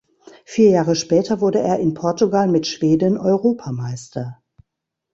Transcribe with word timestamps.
Vier 0.45 0.71
Jahre 0.71 0.95
später 0.95 1.41
wurde 1.41 1.59
er 1.59 1.77
in 1.77 1.93
Portugal 1.93 2.47
mit 2.47 2.65
Schweden 2.65 3.19
Europameister. 3.19 4.41